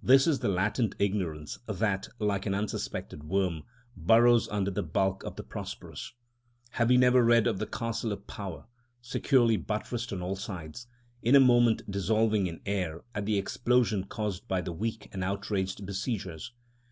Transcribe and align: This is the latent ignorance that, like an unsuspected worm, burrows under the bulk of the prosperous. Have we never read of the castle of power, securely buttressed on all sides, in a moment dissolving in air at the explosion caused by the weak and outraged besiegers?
This 0.00 0.28
is 0.28 0.38
the 0.38 0.46
latent 0.48 0.94
ignorance 1.00 1.58
that, 1.66 2.06
like 2.20 2.46
an 2.46 2.54
unsuspected 2.54 3.24
worm, 3.24 3.64
burrows 3.96 4.48
under 4.50 4.70
the 4.70 4.84
bulk 4.84 5.24
of 5.24 5.34
the 5.34 5.42
prosperous. 5.42 6.12
Have 6.70 6.90
we 6.90 6.96
never 6.96 7.24
read 7.24 7.48
of 7.48 7.58
the 7.58 7.66
castle 7.66 8.12
of 8.12 8.28
power, 8.28 8.66
securely 9.00 9.56
buttressed 9.56 10.12
on 10.12 10.22
all 10.22 10.36
sides, 10.36 10.86
in 11.22 11.34
a 11.34 11.40
moment 11.40 11.90
dissolving 11.90 12.46
in 12.46 12.60
air 12.64 13.02
at 13.16 13.26
the 13.26 13.36
explosion 13.36 14.04
caused 14.04 14.46
by 14.46 14.60
the 14.60 14.70
weak 14.72 15.08
and 15.12 15.24
outraged 15.24 15.84
besiegers? 15.84 16.52